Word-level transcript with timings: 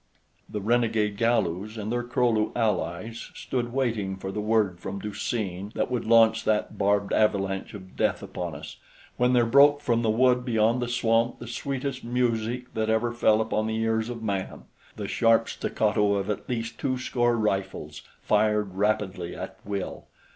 The 0.49 0.61
renegade 0.61 1.15
Galus 1.15 1.77
and 1.77 1.91
their 1.91 2.01
Kro 2.01 2.27
lu 2.31 2.51
allies 2.55 3.29
stood 3.35 3.71
waiting 3.71 4.17
for 4.17 4.31
the 4.31 4.41
word 4.41 4.79
from 4.79 4.97
Du 4.97 5.13
seen 5.13 5.71
that 5.75 5.91
would 5.91 6.05
launch 6.05 6.43
that 6.43 6.75
barbed 6.75 7.13
avalanche 7.13 7.75
of 7.75 7.95
death 7.95 8.23
upon 8.23 8.55
us, 8.55 8.77
when 9.17 9.33
there 9.33 9.45
broke 9.45 9.79
from 9.79 10.01
the 10.01 10.09
wood 10.09 10.43
beyond 10.43 10.81
the 10.81 10.87
swamp 10.87 11.37
the 11.37 11.45
sweetest 11.45 12.03
music 12.03 12.73
that 12.73 12.89
ever 12.89 13.13
fell 13.13 13.41
upon 13.41 13.67
the 13.67 13.77
ears 13.77 14.09
of 14.09 14.23
man 14.23 14.63
the 14.95 15.07
sharp 15.07 15.47
staccato 15.47 16.15
of 16.15 16.31
at 16.31 16.49
least 16.49 16.79
two 16.79 16.97
score 16.97 17.37
rifles 17.37 18.01
fired 18.23 18.73
rapidly 18.73 19.35
at 19.35 19.59
will. 19.63 20.07